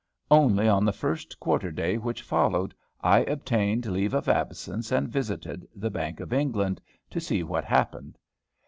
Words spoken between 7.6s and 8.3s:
happened.